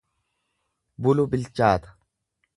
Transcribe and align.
Bulu 1.05 1.27
bilchaata. 1.35 1.95